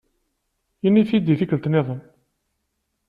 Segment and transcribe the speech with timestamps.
[0.87, 2.01] Ini-t-id i tikkelt-nniḍen.